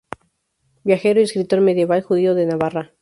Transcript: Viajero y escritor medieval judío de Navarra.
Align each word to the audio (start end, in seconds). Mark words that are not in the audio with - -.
Viajero 0.83 1.19
y 1.19 1.25
escritor 1.25 1.61
medieval 1.61 2.01
judío 2.01 2.33
de 2.33 2.47
Navarra. 2.47 2.91